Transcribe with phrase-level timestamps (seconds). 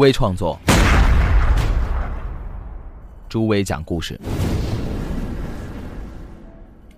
[0.00, 0.58] 威创作，
[3.28, 4.18] 朱威讲故事。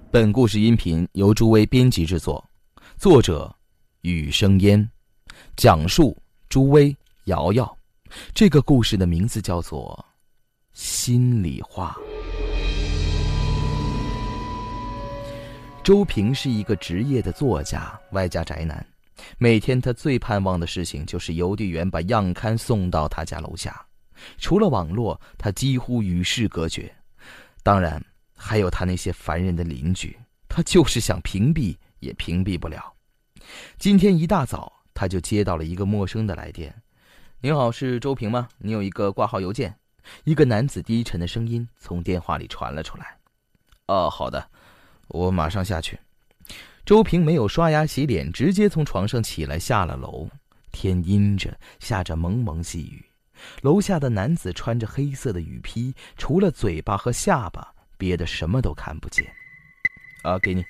[0.09, 2.49] 本故事音频由朱威编辑制作，
[2.97, 3.53] 作者
[4.03, 4.89] 雨生烟，
[5.57, 6.17] 讲述
[6.49, 7.77] 朱威、瑶瑶。
[8.33, 9.99] 这个故事的名字叫做
[10.81, 11.99] 《心里话》。
[15.83, 18.87] 周平是一个职业的作家，外加宅男。
[19.39, 23.85] 每天他最盼望的事情就是邮递员把样刊送到他家楼下。
[24.39, 26.95] 除了网络，他几乎与世隔绝。
[27.63, 28.05] 当然，
[28.37, 32.93] 还有他那些烦人的邻居，他就是想屏蔽也屏蔽不了。
[33.79, 36.75] 今天一大早，他就接到了一个陌生的来电。
[37.41, 38.49] 您好，是周平吗？
[38.59, 39.75] 你有一个挂号邮件。
[40.25, 43.17] 一个男子低沉的声音从电话里传了出来。
[43.87, 44.49] 哦，好的，
[45.09, 45.99] 我马上下去。
[46.85, 50.29] 周平没有刷牙洗脸，直接从床上起来下了楼。
[50.73, 53.05] 天阴着，下着蒙蒙细雨。
[53.63, 59.25] 楼下的男子穿着黑色的雨披，除了嘴巴和下巴，别的什么都看不见。
[60.23, 60.65] 啊，给你，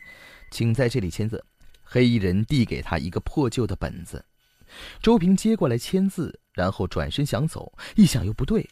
[0.51, 1.43] 请在这里签字。
[1.83, 4.23] 黑衣人递给他一个破旧的本子。
[5.03, 8.69] 周平接过来签字，然后转身想走，一想又不对，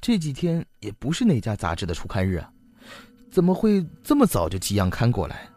[0.00, 2.52] 这几天也不是那家杂志的出刊日啊，
[3.30, 5.48] 怎么会这么早就寄样刊过来？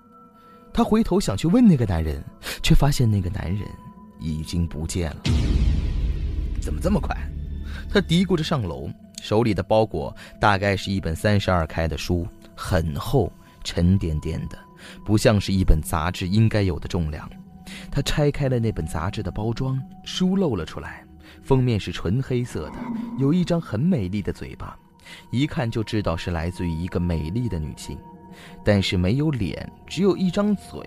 [0.75, 2.21] 他回头想去问那个男人，
[2.61, 3.65] 却发现那个男人
[4.19, 5.21] 已经不见了。
[6.61, 7.15] 怎么这么快？
[7.89, 8.89] 他嘀咕着上楼，
[9.21, 12.27] 手里的包裹大概是一本三十二开的书，
[12.57, 13.31] 很厚，
[13.63, 14.59] 沉甸甸的，
[15.05, 17.29] 不像是一本杂志应该有的重量。
[17.89, 21.05] 他拆开了那本杂志的包装，书露了出来，
[21.41, 22.75] 封面是纯黑色的，
[23.17, 24.77] 有一张很美丽的嘴巴，
[25.31, 27.97] 一看就知道是来自于一个美丽的女性，
[28.63, 30.79] 但是没有脸，只有一张嘴，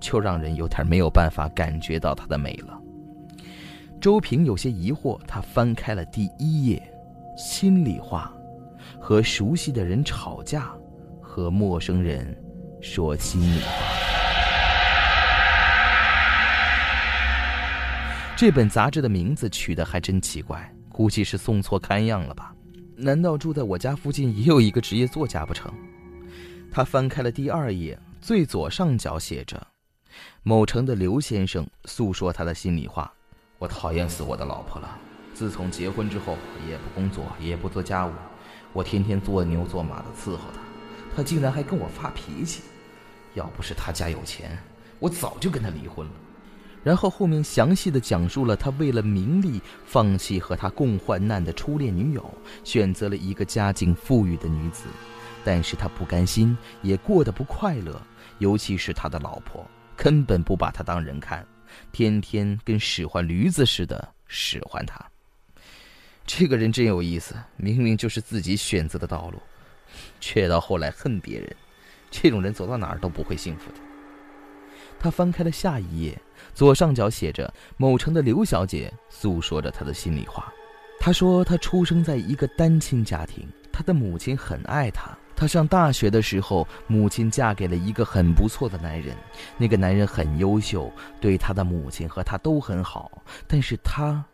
[0.00, 2.80] 就让人有点没有办法感觉到她的美了。
[4.00, 6.82] 周平有些疑惑，他翻开了第一页，
[7.38, 8.30] 心里话，
[9.00, 10.70] 和熟悉的人吵架，
[11.22, 12.36] 和陌生人
[12.82, 13.84] 说心里话。
[18.36, 22.54] 这本杂志的名字取得还真奇怪，估计是送错刊样了吧？
[22.96, 25.72] 难道住在我家附近也有一个职业作家不成？
[26.74, 29.64] 他翻开了第二页，最左上角写着
[30.42, 33.12] ：“某城的刘先生诉说他的心里话。
[33.60, 34.98] 我讨厌死我的老婆了。
[35.32, 36.36] 自从结婚之后，
[36.68, 38.10] 也不工作，也不做家务，
[38.72, 40.60] 我天天做牛做马的伺候她，
[41.14, 42.62] 她竟然还跟我发脾气。
[43.34, 44.58] 要不是他家有钱，
[44.98, 46.12] 我早就跟他离婚了。”
[46.82, 54.86] 然后后面详细的讲述了他为了名利放弃和他共患难的初恋女友，选择了一个家境富裕的女子，
[55.44, 58.00] 但是他不甘心，也过得不快乐，
[58.38, 61.46] 尤其是他的老婆根本不把他当人看，
[61.92, 65.00] 天天跟使唤驴子似的使唤他。
[66.26, 69.38] 这个人真有意思，明明就是自己选择的道路，
[70.20, 71.56] 却到后来恨别人，
[72.10, 73.78] 这种人走到哪儿都不会幸福的。
[74.98, 76.18] 他翻开了下一页。
[76.52, 80.52] 左上角写着：“某城的刘小姐诉说着她的心里话。
[81.00, 85.16] 她说，她出生在一个单亲家庭，她的母亲很爱她。
[85.36, 89.16] 她上大学的时候，母亲嫁给了一个很不错的男人，
[89.58, 90.90] 那个男人很优秀，
[91.20, 93.10] 对她的母亲和她都很好。
[93.46, 94.24] 但是她，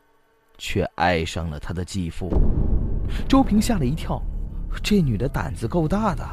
[0.58, 2.30] 却爱上了他的继父。”
[3.28, 4.20] 周平吓了一跳，
[4.82, 6.24] 这女的胆子够大的。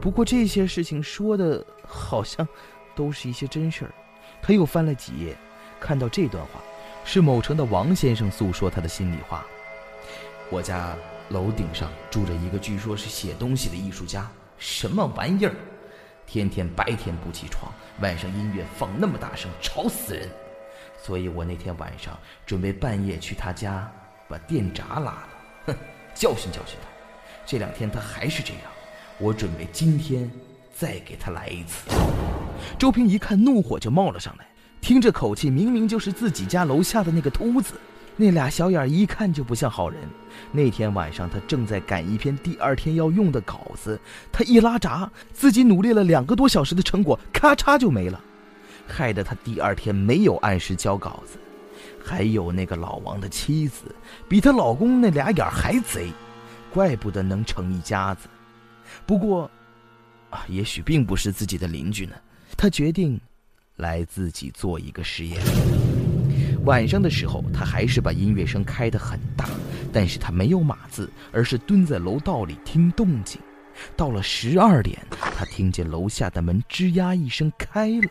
[0.00, 2.46] 不过这些事情说的好像，
[2.94, 3.94] 都是一些真事儿。
[4.42, 5.34] 他又翻了几页，
[5.80, 6.60] 看到这段话，
[7.04, 9.46] 是某城的王先生诉说他的心里话。
[10.50, 10.94] 我家
[11.34, 15.54] 楼顶上住着一个据说是写东西的艺术家，什么玩意儿？
[16.24, 17.70] 天天白天不起床，
[18.00, 20.28] 晚上音乐放那么大声，吵死人。
[21.02, 22.16] 所以我那天晚上
[22.46, 23.90] 准备半夜去他家
[24.28, 25.28] 把电闸拉了，
[25.66, 25.76] 哼，
[26.14, 26.88] 教训教训他。
[27.44, 28.62] 这两天他还是这样，
[29.18, 30.30] 我准备今天
[30.72, 31.90] 再给他来一次。
[32.78, 34.46] 周平一看，怒火就冒了上来。
[34.80, 37.74] 听这口气，明明就是自己家楼下的那个秃子。
[38.16, 40.00] 那俩小眼一看就不像好人。
[40.52, 44.00] 那天晚上，他正在赶一篇第二天要用的稿子，
[44.30, 48.20] 他一拉闸，自己努力了两个多小时的成果，咔嚓就没了，
[48.86, 51.38] 害得他第二天没有按时交稿子。
[52.06, 53.84] 还有那个老王的妻子，
[54.28, 56.12] 比她老公那俩眼还贼，
[56.72, 58.28] 怪不得能成一家子。
[59.06, 59.50] 不过，
[60.28, 62.14] 啊，也许并不是自己的邻居呢。
[62.56, 63.18] 他决定，
[63.76, 65.40] 来自己做一个实验。
[66.64, 69.46] 晚上的时候，他还是把音乐声开得很大，
[69.92, 73.40] 但是他没有码字，而是蹲在楼道里听动静。
[73.94, 78.08] 到了十二点，他听见楼下的门吱呀一声开了。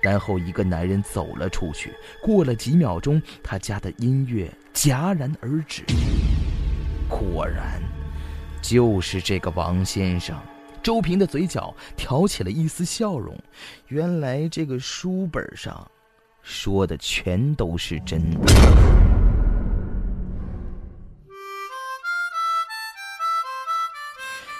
[0.00, 1.92] 然后一个男人走了出去。
[2.22, 5.82] 过了几秒钟，他家的音乐戛然而止。
[7.08, 7.82] 果然，
[8.62, 10.38] 就是这个王先生。
[10.82, 13.36] 周平的嘴角挑起了一丝笑容。
[13.88, 15.86] 原来这个书本上
[16.42, 18.40] 说的全都是真的。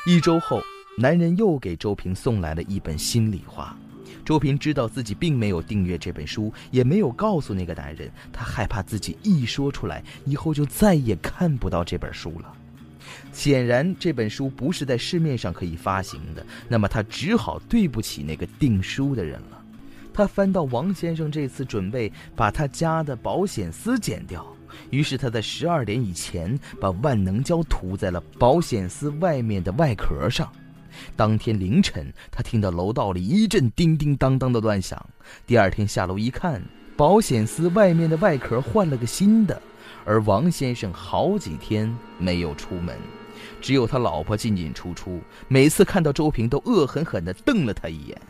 [0.07, 0.63] 一周后，
[0.97, 3.77] 男人又给周平送来了一本心里话。
[4.25, 8.11] 周平知道自己并没有订阅这本书，也没有告诉那个男人。
[8.33, 12.53] 他害怕自己一说出来，以后就再也看不到这本书了。
[13.33, 16.45] 显然，这本书不是在市面上可以发行的。
[16.69, 19.60] 那么，他只好对不起那个订书的人了。
[20.21, 24.47] 他翻到王先生这次准备把他家的保险丝剪掉，
[24.91, 30.53] 于是他在十二点以前把万能胶涂在了保险丝外面的外壳上。
[31.17, 35.03] 当天凌晨，他听到楼道里一阵叮叮当当的乱响。
[35.47, 36.63] 第二天下楼一看，
[36.99, 39.63] 保险丝外面的外壳换了个新的，
[40.05, 42.95] 而王先生好几天没有出门，
[43.63, 48.21] 只有他老婆进进出出，每次看到周平都恶狠狠地瞪了他一眼。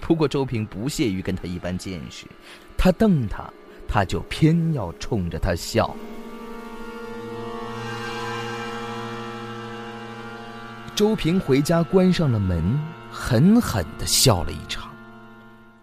[0.00, 2.26] 不过周平不屑于跟他一般见识，
[2.76, 3.48] 他瞪他，
[3.86, 5.94] 他就偏要冲着他笑。
[10.96, 12.78] 周平回家，关上了门，
[13.10, 14.92] 狠狠的笑了一场。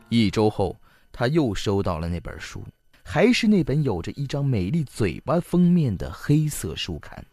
[0.09, 0.77] 一周后，
[1.11, 2.63] 他又收到了那本书，
[3.03, 7.25] 还是那本有着一张美丽嘴巴封面的黑色书刊。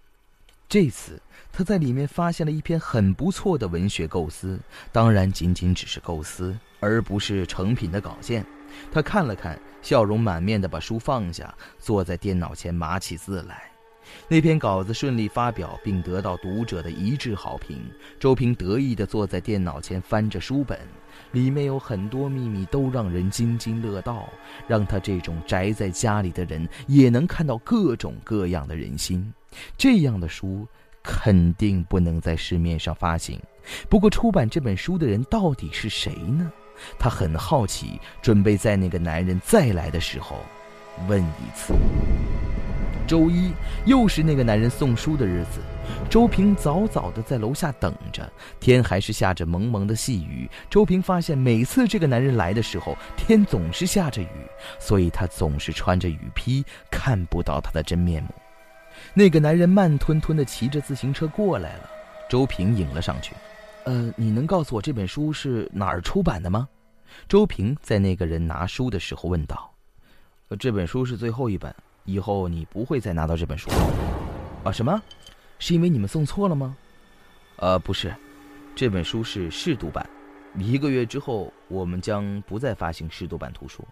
[0.74, 1.22] 这次，
[1.52, 4.58] 他在里面发现了一篇很不错的文学构思，
[4.90, 8.44] 当然仅仅只是构思，而不是成品的稿件。
[8.90, 13.70] 他看了看，笑容满面的把书放下，坐在电脑前码起字来。
[14.28, 17.82] 那篇稿子顺利发表，并得到读者的一致好评。
[18.18, 20.78] 周平得意地坐在电脑前翻着书本，
[21.32, 24.28] 里面有很多秘密，都让人津津乐道，
[24.66, 29.32] 让他这种宅在家里的人也能看到各种各样的人心。
[29.76, 30.66] 这样的书
[31.02, 33.40] 肯定不能在市面上发行。
[33.88, 36.50] 不过，出版这本书的人到底是谁呢？
[36.98, 40.36] 他很好奇，准备在那个男人再来的时候
[41.08, 41.75] 问一次。
[43.06, 43.52] 周一
[43.85, 45.61] 又是那个男人送书的日子，
[46.08, 48.26] 周平早早的在楼下等着，
[48.58, 50.49] 天还是下着蒙蒙的细雨。
[50.70, 54.29] 周平发现，每次这个男人来的时候，天总是下着雨，
[54.79, 58.31] 所以他总是穿着雨披，看不到他的真面目。
[59.12, 61.91] 那个男人慢吞吞的骑着自行车过来了，
[62.31, 63.35] 周平迎了上去。
[63.85, 66.67] 呃，你能告诉我这本书是哪儿出版的吗？
[67.29, 69.73] 周平在那个人拿书的时候问道。
[70.56, 71.74] 这本书是最后一本。
[72.06, 73.70] 以后你不会再拿到这本书，
[74.62, 74.70] 啊？
[74.70, 75.02] 什么？
[75.58, 76.76] 是因为你们送错了吗？
[77.56, 78.14] 呃，不是，
[78.76, 80.06] 这本书是试读版，
[80.58, 83.82] 一个月之后我们将不再发行试读版图书。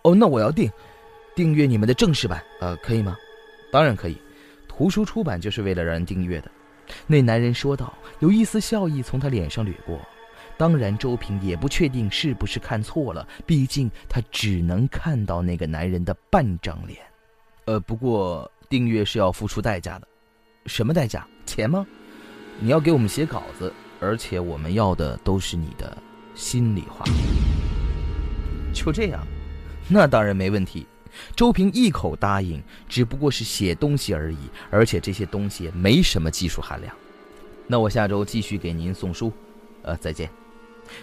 [0.00, 0.70] 哦，那我要订，
[1.36, 3.14] 订阅你们的正式版，呃，可以吗？
[3.70, 4.16] 当然可以，
[4.66, 6.50] 图书出版就是为了让人订阅的。
[7.06, 10.00] 那男人说道，有一丝笑意从他脸上掠过。
[10.60, 17.00] 当然，周平也不确定是不是看错了，毕竟他只能看到那个男人的半张脸。
[17.64, 20.06] 呃，不过订阅是要付出代价的，
[20.66, 21.26] 什么代价？
[21.46, 21.86] 钱吗？
[22.58, 25.96] 你要给我们写稿子，而且我们要的都是你的
[26.34, 27.06] 心里话。
[28.74, 29.26] 就这样，
[29.88, 30.86] 那当然没问题。
[31.34, 36.94] 周平一口答应，只不过是写东西而已，而且这些东西没什么技术含量。
[37.66, 39.32] 那我下周继续给您送书，
[39.80, 40.30] 呃，再见。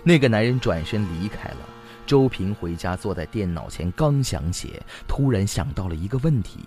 [0.04, 1.58] 那个男人转身离开了。
[2.06, 6.60] 周平回家，坐在电脑前，刚想写，突然想到了一个问题：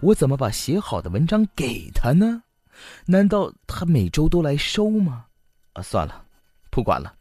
[0.00, 2.42] 我怎么把写好的文章给他呢？
[3.06, 5.26] 难道他每周都来收吗？
[5.72, 6.24] 啊，算了，
[6.70, 7.14] 不管了。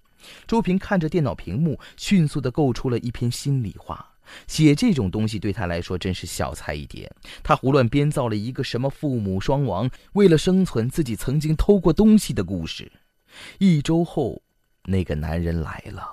[0.47, 4.09] 周平看着电脑屏幕，迅速地构出了一篇心里话。
[4.47, 7.11] 写这种东西对他来说真是小菜一碟。
[7.43, 12.91] 他胡乱编造了一个什么父母双亡，为了生存自己曾经偷过东西的故事。
[13.59, 14.41] 一周后，
[14.85, 16.03] 那个男人来了，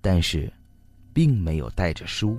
[0.00, 0.52] 但是。
[1.10, 2.38] 并没有带着书。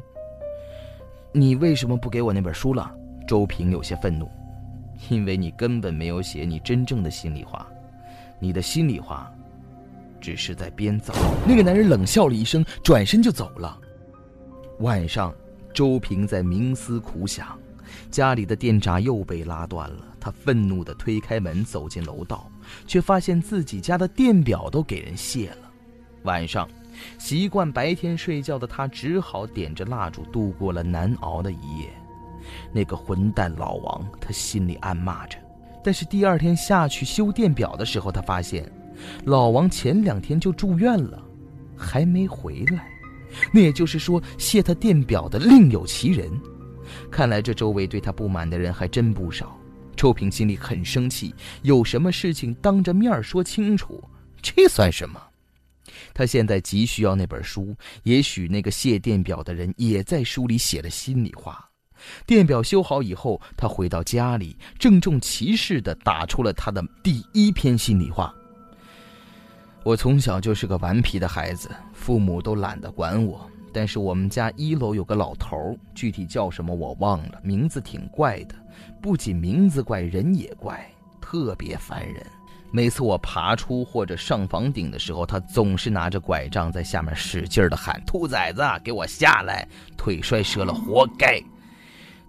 [1.34, 2.90] 你为什么不给我那本书了？
[3.28, 4.32] 周平有些愤怒，
[5.10, 7.68] 因为你根本没有写你真正的心里话，
[8.40, 9.30] 你的心里话，
[10.22, 11.14] 只是在编造。
[11.46, 13.78] 那个男人冷笑了一声，转身就走了。
[14.80, 15.36] 晚上，
[15.74, 17.60] 周平在冥思苦想，
[18.10, 20.06] 家里的电闸又被拉断了。
[20.22, 22.50] 他愤怒地推开门走进楼道，
[22.86, 25.72] 却发现自己家的电表都给人卸了。
[26.24, 26.68] 晚上，
[27.18, 31.90] 习惯白天睡觉的他只好点着蜡烛度过了难熬的一夜。
[32.74, 35.38] 那个混蛋老王，他心里暗骂着。
[35.84, 38.70] 但是第二天下去修电表的时候，他发现，
[39.24, 41.24] 老王前两天就住院了，
[41.78, 42.88] 还没回来。
[43.54, 46.30] 那也就是说，卸他电表的另有其人。
[47.12, 49.56] 看来这周围对他不满的人还真不少。
[50.00, 54.02] 周平心里很生气，有什么事情当着面说清楚，
[54.42, 55.22] 这算什么？
[56.14, 61.70] 他现在急需要那本书，也许那个卸电表的人也在书里写了心里话。
[62.26, 68.34] 电表修好以后，他回到家里，郑重其事地打出了他的第一篇心里话。
[69.84, 73.52] 我从小就是个顽皮的孩子，父母都懒得管我。
[73.74, 78.56] 但是我们家一楼有个老头，具体叫什么我忘了，名字挺怪的，
[79.02, 80.86] 不仅名字怪，人也怪，
[81.22, 82.26] 特别烦人。
[82.72, 89.68] 每次我爬出或者上房顶的时候，他总是拿着拐杖在下面使劲地喊：“兔崽子，给我下来！
[89.98, 91.42] 腿摔折了，活该！”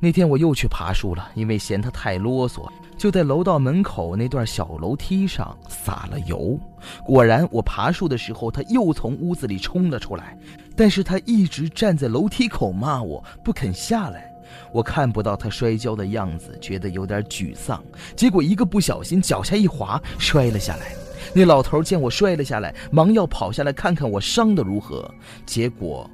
[0.01, 2.67] 那天我又去爬树了，因为嫌他太啰嗦，
[3.01, 6.61] 就在楼道门口那段小楼梯上撒了油。
[7.03, 10.37] 果然，我爬树的时候，他又从屋子里冲了出来，
[10.77, 14.31] 但是他一直站在楼梯口骂我，不肯下来。
[14.71, 17.83] 我看不到他摔跤的样子，觉得有点沮丧。
[18.15, 20.93] 结果一个不小心，脚下一滑，摔了下来。
[21.35, 25.11] 那老头见我摔了下来，忙要跑下来看看我伤得如何，
[25.47, 26.09] 结果。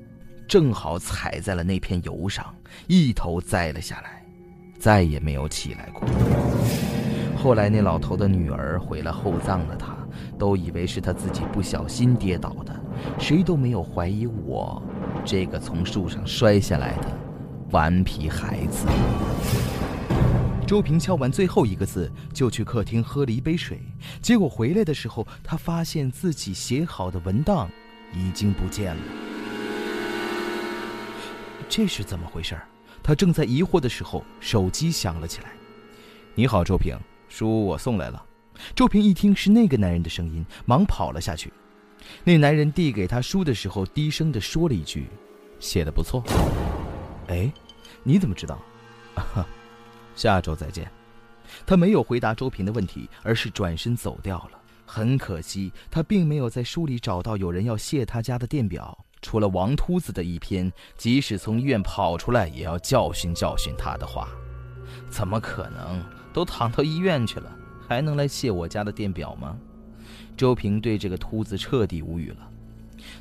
[0.47, 2.55] 正好踩在了那片油上，
[2.87, 4.25] 一头栽了下来，
[4.87, 6.09] 再也没有起来过。
[7.37, 9.97] 后来那老头的女儿回来厚葬了他，
[10.38, 12.73] 都以为是他自己不小心跌倒的，
[13.19, 14.81] 谁都没有怀疑我
[15.25, 17.09] 这个从树上摔下来的
[17.73, 18.87] 顽皮孩子。
[20.69, 23.81] 周平敲完最后一个字，就去客厅喝了一杯水，
[24.23, 27.69] 结果回来的时候，他发现自己写好的文档
[28.14, 29.02] 已经不见了。
[31.69, 32.57] 这是怎么回事？
[33.06, 35.52] 他正在疑惑的时候，手机响了起来。
[36.34, 36.98] “你好，周平，
[37.28, 38.20] 书我送来了。”
[38.75, 41.52] 周平一听是那个男人的声音，忙跑了下去。
[42.25, 45.06] 那男人递给他书的时候，低声的说了一句
[45.60, 46.20] ：“写的不错。
[47.30, 47.48] ”“哎，
[48.02, 48.60] 你怎么知道
[50.16, 50.90] ？”“下周再见。”
[51.64, 54.60] 他没有回答周平的问题，而是转身走掉了。
[54.84, 59.05] 很可惜，他并没有在书里找到有人要卸他家的电表。
[59.26, 64.28] 除了王秃子的一篇，即使从医院跑出来，也要教训教训他的话，
[65.11, 66.00] 怎么可能？
[66.33, 67.50] 都躺到医院去了，
[67.88, 69.59] 还能来卸我家的电表吗？
[70.37, 72.49] 周平对这个秃子彻底无语了。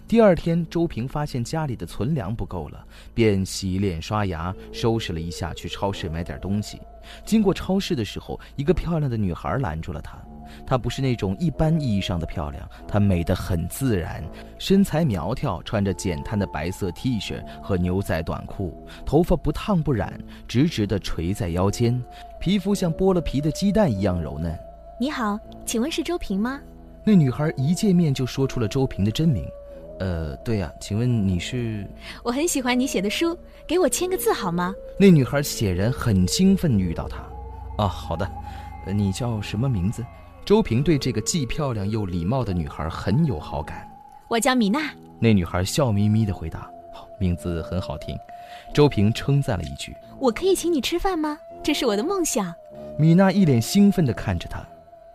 [0.08, 2.86] 第二天，周平发现家里的存粮不够了，
[3.16, 6.80] 便洗脸刷牙，收拾了一下，去超市买点东西。
[7.26, 10.24] 经过超市的时候，一个漂亮的女孩拦住了他。
[10.66, 14.24] 她不是那种一般意义上的漂亮，她美得很自然，
[14.58, 22.02] 身材苗条，穿着简单的白色 T 恤和牛仔短裤，头发不烫不染，直直地垂在腰间，
[22.40, 24.58] 皮肤像剥了皮的鸡蛋一样柔嫩。
[25.00, 26.62] 你好，请问是周平吗？
[27.04, 29.46] 那女孩一见面就说出了周平的真名。
[30.00, 31.88] 呃，对呀，请问你是？
[32.24, 34.74] 我很喜欢你写的书，给我签个字好吗？
[35.00, 37.18] 那女孩显然很兴奋遇到他。
[37.78, 38.30] 啊，好的，
[38.94, 40.04] 你叫什么名字？
[40.46, 43.90] 周平对这个既漂亮又礼貌的女孩很有好感。
[44.28, 44.94] 我叫米娜。
[45.20, 48.16] 那女孩笑眯眯地回答：“好，名字很好听。”
[48.72, 51.36] 周平称赞了一句：“我可以请你吃饭吗？
[51.64, 52.54] 这是我的梦想。”
[53.00, 54.64] 米娜一脸兴奋地看着他。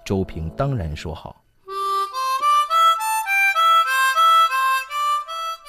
[0.05, 1.37] 周平当然说好。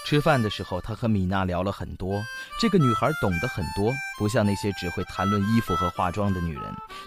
[0.07, 2.19] 吃饭的时候，他和米娜聊了很多。
[2.59, 6.63] 这个女孩懂得很多，不像那些只会谈论衣服和化妆的女人。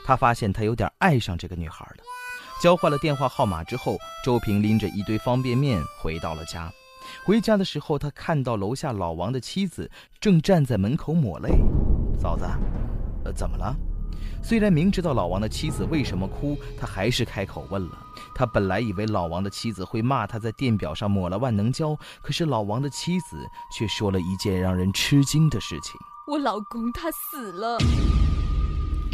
[0.07, 2.05] 他发现他有点爱上这个女孩了。
[2.61, 6.73] 交换了电话号码之后，周平拎着一堆方便面回到了家。
[7.25, 11.51] 回家的时候，他看到楼下老王的妻子正站在门口抹泪。
[12.19, 12.47] 嫂子，
[13.25, 13.75] 呃，怎么了？
[14.43, 17.99] 虽然明知道老王的妻子为什么哭，他还是开口问了。
[18.35, 23.37] 他本来以为老王的妻子会骂他在电表上抹了万能胶，可是老王的妻子
[23.77, 27.79] 却说了一件让人吃惊的事情：我老公他死了。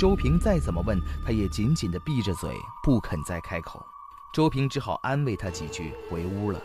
[0.01, 2.51] 周平再怎么问，他也紧紧地闭着嘴，
[2.83, 3.85] 不肯再开口。
[4.33, 6.59] 周平只好安慰他几句，回屋了。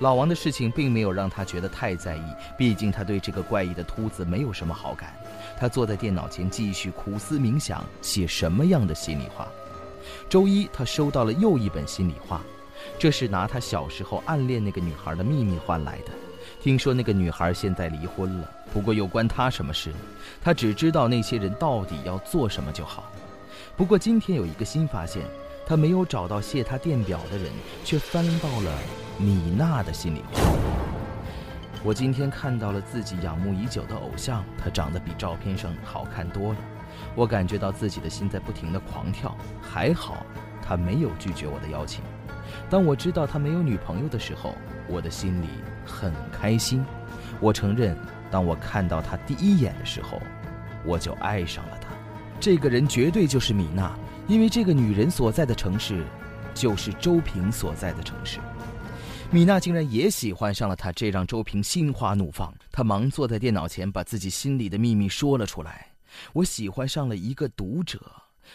[0.00, 2.22] 老王的事情并没有让他觉得太在意，
[2.58, 5.16] 毕竟他对这个怪异的秃子没有什么好感。
[5.58, 9.48] 他坐在电脑前继续苦思冥想，写什么样的心里话。
[10.28, 12.42] 周一，他收到了又一本心里话，
[12.98, 16.12] 这是拿他小时候暗恋那个女孩的秘密换来的。
[16.62, 19.92] 听说那个女孩现在离婚了，不过又关他什么事？
[20.42, 23.10] 他只知道那些人到底要做什么就好。
[23.76, 25.22] 不过今天有一个新发现。
[25.68, 27.50] 他没有找到卸他电表的人，
[27.82, 28.72] 却翻到了
[29.18, 30.40] 米娜的心里话。
[31.82, 36.58] 我今天看到了自己仰慕已久的偶像，他长得比照片上好看多了。
[37.16, 39.36] 我感觉到自己的心在不停地狂跳。
[39.60, 40.24] 还好，
[40.62, 42.00] 他没有拒绝我的邀请。
[42.70, 44.54] 当我知道他没有女朋友的时候，
[44.86, 45.48] 我的心里
[45.86, 46.84] 很开心。
[47.40, 47.96] 我承认，
[48.30, 50.20] 当我看到他第一眼的时候，
[50.84, 51.88] 我就爱上了他。
[52.40, 53.96] 这个人绝对就是米娜。
[54.28, 56.04] 因为这个女人所在的城市，
[56.52, 58.40] 就是周平所在的城市。
[59.30, 62.52] 米娜竟然也喜欢上了他，这让周平心花怒放。
[62.72, 65.86] 他忙坐在电脑前，把自己心里的秘密说了出来
[66.34, 68.00] ：“我喜欢上了一个读者，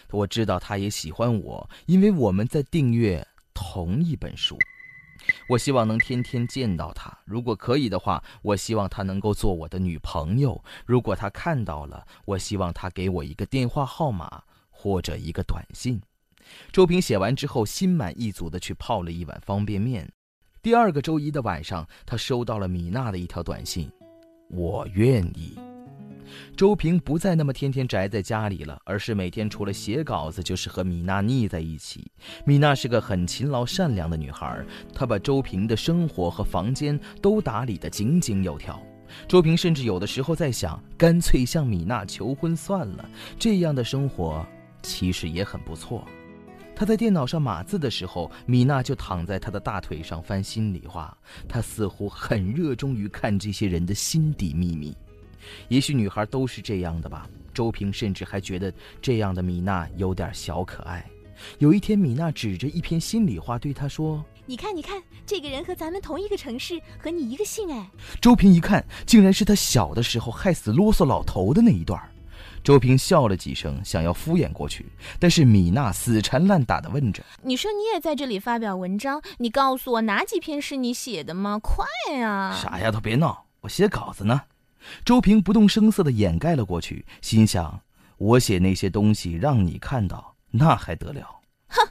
[0.09, 4.57] 我知道他也喜欢我，因为我们在订阅同一本书。
[5.47, 10.63] 我希望能天天见到他，如果可以的话，我希望他能够做我的女朋友。
[10.85, 14.43] 如果他看到了，我希望他给我一个电话号码。”
[14.83, 16.01] 或者一个短信，
[16.71, 20.11] 周平写完之后，心满意足地去泡了一碗方便面。
[20.59, 23.91] 第二个周一的晚上，他收到了米娜的一条短信
[24.49, 25.55] ：“我愿意。”
[26.55, 32.11] 周平不再那么天天宅在家里了，而是每天除了写稿子，就是和米娜腻在一起。
[32.45, 34.63] 米娜是个很勤劳善良的女孩，
[34.93, 38.81] 她把周平的生活和房间都打理得井井有条。
[39.27, 44.45] 周平甚至有的时候在想，干脆向米娜求婚算了，这样的生活。
[44.81, 46.07] 其实也很不错。
[46.73, 51.15] 他在电脑上码字的时候，米娜就躺在他的大腿上翻心里话。
[51.47, 54.97] 他似乎很热衷于看这些人的心底秘密。
[55.67, 57.27] 也许女孩都是这样的吧。
[57.53, 61.05] 周平甚至还觉得这样的米娜有点小可爱。
[61.57, 67.89] 有一天，米娜指着一篇心里话对他说：“你看，你看，这个人和咱们同一个城市，和你一个姓。”哎，
[68.21, 71.99] 周平一看，竟然是他小的时候害死啰嗦老头的那一段。
[72.63, 74.85] 周平笑了几声，想要敷衍过去，
[75.19, 79.19] 但是米娜死缠烂打地问着：“你说你也在这里发表文章？
[79.39, 81.59] 你告诉我哪几篇是你写的吗？
[81.59, 84.39] 快呀！”傻丫头，别闹，我写稿子呢。
[85.03, 87.81] 周平不动声色地掩盖了过去，心想：
[88.17, 91.41] 我写那些东西让你看到，那还得了？
[91.67, 91.89] 哼，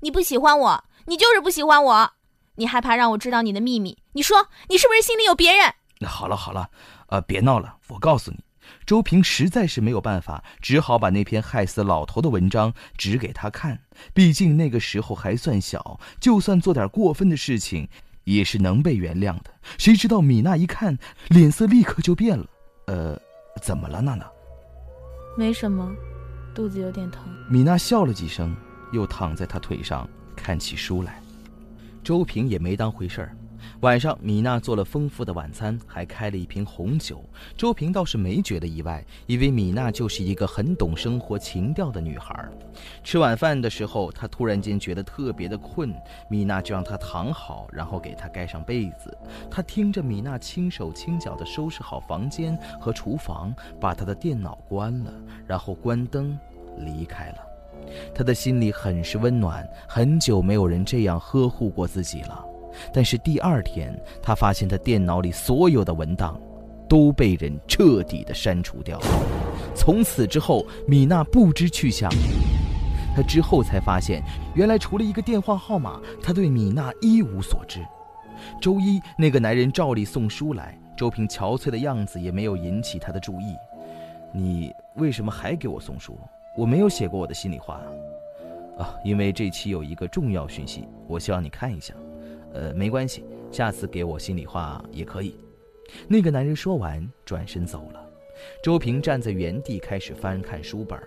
[0.00, 2.12] 你不喜欢我，你就是不喜欢我，
[2.56, 3.98] 你害怕让我知道你的秘密。
[4.12, 5.74] 你说，你是不是心里有别人？
[6.06, 6.70] 好了好了，
[7.08, 8.38] 呃，别闹了，我告诉你。
[8.84, 13.80] 周平实在是没有办法，只好把那篇害死老头的文章指给他看。
[14.12, 17.88] 毕竟那个时候还算小，就算做点过分的事情，
[18.34, 19.50] 也是能被原谅的。
[19.78, 20.96] 谁知道米娜一看，
[21.28, 22.46] 脸色立刻就变了。
[22.86, 23.18] 呃，
[23.62, 24.26] 怎么了，娜娜？
[25.36, 25.90] 没什么，
[26.54, 27.22] 肚子有点疼。
[27.48, 28.54] 米娜笑了几声，
[28.92, 31.22] 又躺在他腿上看起书来。
[32.04, 33.36] 周平也没当回事儿。
[33.82, 37.24] 晚上，米娜做了丰富的晚餐，还开了一瓶红酒。
[37.56, 42.44] 周平倒是没觉得意外，因为米娜就是一个很懂生活情调的女孩。
[43.04, 45.94] 吃晚饭的时候，他突然间觉得特别的困，
[46.28, 49.16] 米娜就让他躺好，然后给他盖上被子。
[49.48, 55.12] 他听着米娜轻手轻脚地收拾好房间和厨房，把他的电脑关了，
[55.46, 56.36] 然后关灯
[56.78, 57.36] 离开了。
[58.12, 62.44] 他的心里很是温暖，很久没有人这样呵护过自己了。
[62.92, 66.40] 但是第二天，他发现他电脑里所有的文档
[66.88, 69.06] 都被人彻底的删除掉了。
[69.74, 72.10] 从此之后，米娜不知去向。
[73.14, 74.22] 他之后才发现，
[74.54, 77.80] 原来除了一个电话号码，他对米娜一无所知。
[78.60, 83.56] 周一，那个男人照例送书来，周平憔悴的样子也没有引起他的注意。
[84.32, 86.16] 你为什么还给我送书？
[86.56, 87.80] 我没有写过我的心里话。
[88.78, 91.92] 啊，因为这期有一个重要讯息，我希望你看一下。
[92.52, 95.34] 呃，没关系，下次给我心里话也可以。
[96.06, 98.04] 那个男人说完，转身走了。
[98.62, 101.00] 周平站在原地，开始翻看书本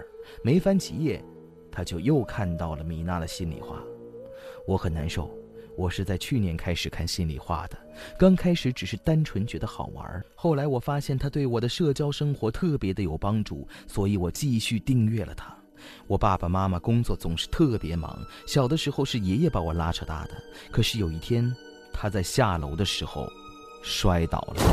[0.44, 1.24] 没翻几页，
[1.72, 3.82] 他就又看到了米娜的心里话。
[4.68, 5.32] 我很难受，
[5.78, 7.78] 我是在去年开始看心里话的。
[8.18, 15.61] 刚开始只是单纯觉得好玩，后来我发现他对我的社交生活特别的有帮助，所以我继续订阅了他。
[16.08, 20.32] 我爸爸妈妈工作总是特别忙，小的时候是爷爷把我拉扯大的。
[20.72, 21.54] 可是有一天，
[21.94, 23.28] 他在下楼的时候
[23.84, 24.64] 摔倒了，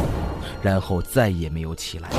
[0.62, 2.11] 然后再也没有起来。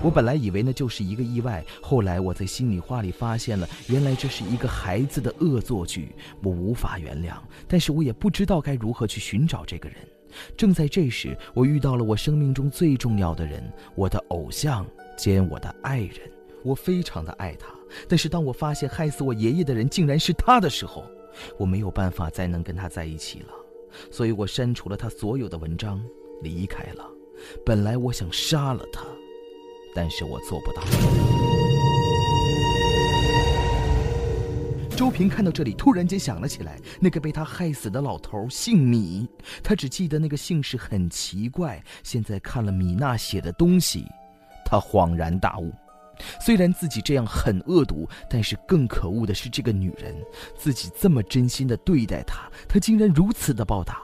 [0.00, 7.34] 我本来以为那就是一个意外，后来我在心里话里发现了，原来这是一个孩子的恶作剧，我无法原谅，
[7.66, 9.98] 但是我也不知道该如何去寻找这个人。
[10.56, 13.60] 正在这时，我遇到了我生命中最重要的人，
[13.96, 16.37] 我的偶像兼我的爱人。
[16.68, 17.68] 我非常的爱他，
[18.06, 21.02] 但是当我发现害死我爷爷的人竟然是他的时候，
[21.56, 23.48] 我没有办法再能跟他在一起了，
[24.10, 25.98] 所以我删除了他所有的文章，
[26.42, 27.08] 离开了。
[27.64, 29.02] 本来我想杀了他，
[29.94, 30.82] 但是我做不到。
[34.94, 39.26] 周平看到这里，突然间想了起来，那个被他害死的老头姓米，
[39.62, 41.82] 他只记得那个姓氏很奇怪。
[42.02, 44.04] 现在看了米娜写的东西，
[44.66, 45.72] 他恍然大悟。
[46.40, 50.14] 虽然自己这样很恶毒，但是更可恶的是这个女人，
[50.56, 54.02] 自己这么真心的对待她，她竟然如此的报答。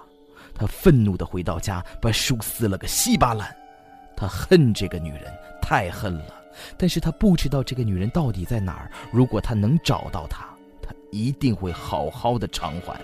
[0.56, 3.52] 他愤怒的回到家，把书撕了个稀巴烂。
[4.16, 5.22] 他恨这个女人，
[5.60, 6.42] 太恨了。
[6.78, 8.88] 但是他不知道这个女人到底在哪儿。
[9.10, 10.46] 如果他能找到她，
[10.80, 13.00] 他一定会好好的偿还。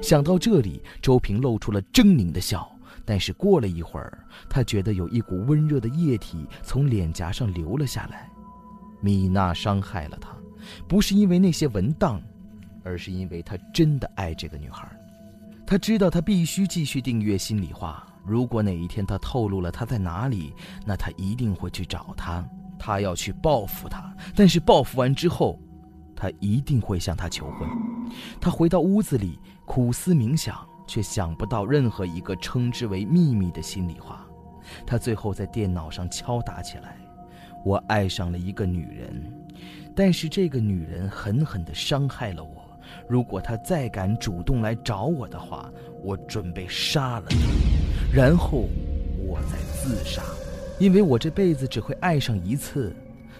[0.00, 2.66] 想到这里，周平露出了狰狞的笑。
[3.06, 4.18] 但是过了一会儿，
[4.50, 8.28] 他觉得有一股温热的液体从脸颊上流了下来。
[9.00, 10.30] 米娜伤害了他，
[10.88, 12.20] 不是因为那些文档，
[12.82, 14.90] 而是因为他真的爱这个女孩。
[15.64, 18.06] 他知道他必须继续订阅心里话。
[18.24, 20.52] 如果哪一天他透露了他在哪里，
[20.84, 22.44] 那他一定会去找他。
[22.78, 25.58] 他要去报复他，但是报复完之后，
[26.14, 27.68] 他一定会向他求婚。
[28.40, 30.56] 他回到屋子里苦思冥想，
[30.86, 34.26] 却想不到任何一个称之为秘密的心里话。
[34.86, 36.96] 他最后在电脑上敲打起来
[37.64, 39.32] ：“我爱上了一个女人，
[39.94, 42.62] 但是这个女人狠狠地伤害了我。”
[43.08, 45.68] 如果她再敢主动来找我的话，
[46.04, 47.36] 我准备杀了她，
[48.12, 48.68] 然后
[49.26, 50.22] 我再自杀，
[50.78, 52.94] 因为我这辈子只会爱上一次。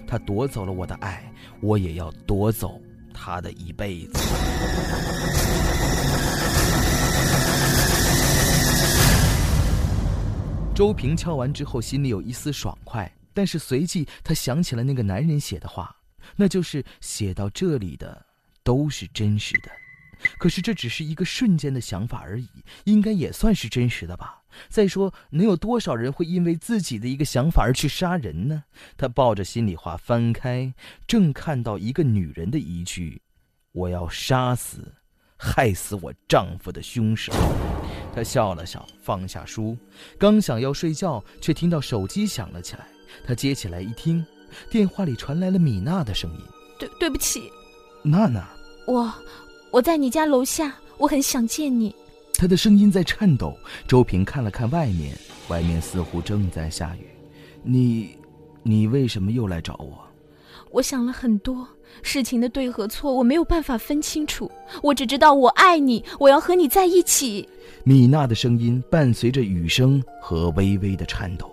[0.04, 2.80] 她夺走了我的爱，我也要夺走
[3.14, 4.18] 她的一辈子。
[10.76, 15.96] 周平敲完之后，心里有一丝爽快，但是随即他想起了那个男人写的话，
[16.36, 18.26] 那就是写到这里的。
[18.62, 19.70] 都是真实的，
[20.38, 22.48] 可是这只是一个瞬间的想法而已，
[22.82, 24.42] 应该也算是真实的吧。
[24.68, 28.64] 再说，能有多少人会因为自己的一个想法而去杀人呢？
[28.96, 30.74] 他抱着心里话翻开，
[31.06, 33.22] 正看到一个女人的一句
[33.70, 34.92] ：“我要杀死，
[35.36, 37.32] 害死我丈夫的凶手。”
[38.16, 39.76] 他笑了笑，放下书，
[40.16, 42.86] 刚想要睡觉，却听到手机响了起来。
[43.26, 44.24] 他接起来一听，
[44.70, 46.40] 电话里传来了米娜的声音
[46.80, 47.52] ：“对，对不起，
[48.02, 48.48] 娜娜。”
[48.88, 49.12] 我，
[49.70, 51.94] 我在你家楼下，我很想见你。
[52.32, 53.54] 他的声音在颤抖。
[53.86, 55.14] 周平看了看外面，
[55.48, 57.10] 外面似乎正在下雨。
[57.62, 58.16] 你，
[58.62, 60.08] 你为什么又来找我？
[60.70, 61.68] 我想了很多
[62.02, 64.50] 事情的对和错，我没有办法分清楚。
[64.82, 67.48] 我只知道我爱你，我要和你在一起。
[67.84, 71.50] 米娜的声音伴随着雨声和微微的颤抖。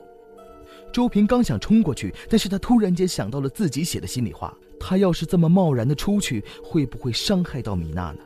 [0.92, 4.56] 周平刚想冲过去，但是他突然间想到了自己写的心里话。
[4.80, 8.20] 他要是这么贸然的出去，会不会伤害到米娜呢？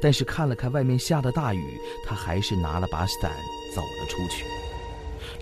[0.00, 1.64] 但是看了看外面下的大雨，
[2.06, 3.32] 他还是拿了把伞
[3.74, 4.44] 走了出去。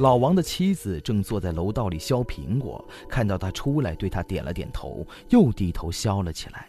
[0.01, 6.67] 老王的妻子正坐在楼道里削苹果，看到他出来，对他点了点头，又低头削了起来。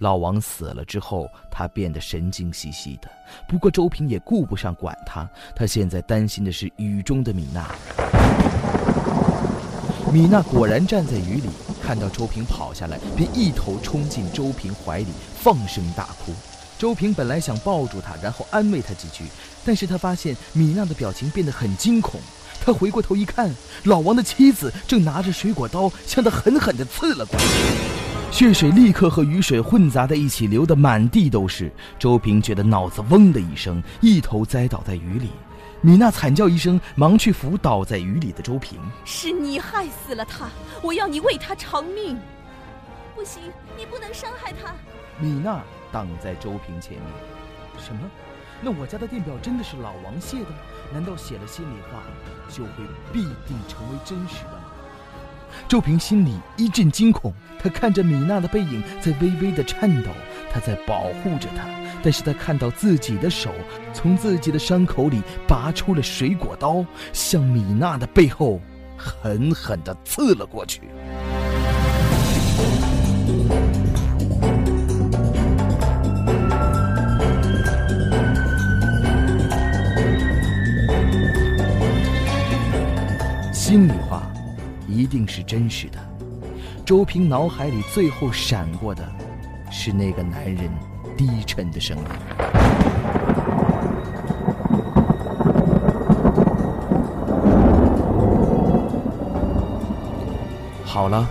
[0.00, 3.08] 老王死了之后，他变得神经兮兮的。
[3.48, 7.70] 不过周平也顾不上管他，他现在担心的是雨中的米娜。
[10.12, 11.48] 米娜果然站在雨里。
[11.80, 16.32] 看到周平跑下来，便一头冲进周平怀里，放声大哭。
[16.78, 19.24] 周平本来想抱住他，然后安慰他几句，
[19.64, 22.20] 但是他发现米娜的表情变得很惊恐。
[22.64, 23.50] 他回过头一看，
[23.84, 27.44] 老王的妻子正拿着水果刀向他狠狠地刺了过来，
[28.30, 31.70] 血水立刻和雨水混杂在一起，流得满地都是。
[31.98, 35.30] 周平觉得脑子嗡的一声，一头栽倒在雨里。
[35.80, 38.78] 米娜惨叫一声，忙去扶倒在雨里的周平。
[39.04, 40.48] 是你害死了他，
[40.80, 42.16] 我要你为他偿命。
[43.16, 43.42] 不行，
[43.76, 44.72] 你不能伤害他。
[45.18, 47.02] 米娜挡在周平前面。
[47.76, 48.00] 什么？
[48.60, 50.46] 那我家的电表真的是老王卸的？
[50.92, 52.02] 难道写了心里话，
[52.48, 54.58] 就会必定成为真实的吗？
[55.68, 60.10] 周平心里一阵惊恐，他看着米娜的背影在微微的颤抖，
[60.52, 61.66] 他在保护着她。
[62.02, 63.50] 但是他看到自己的手
[63.92, 68.60] 从自己的伤口里拔出了水果刀，向米娜的背后
[68.96, 70.82] 狠狠地刺了过去。
[85.02, 85.98] 一定是真实的。
[86.86, 89.04] 周平脑海里最后闪过的，
[89.68, 90.70] 是那个男人
[91.16, 92.04] 低沉的声音。
[100.84, 101.28] 好了，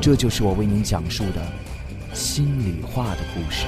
[0.00, 1.44] 这就是我为您讲述的
[2.14, 3.66] 心里话的故事。